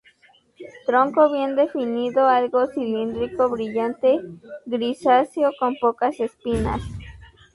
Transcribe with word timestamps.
Tronco 0.87 1.31
bien 1.31 1.55
definido, 1.55 2.27
algo 2.27 2.65
cilíndrico, 2.65 3.47
brillante, 3.49 4.19
grisáceo, 4.65 5.51
con 5.59 5.75
pocas 5.79 6.19
espinas. 6.19 6.81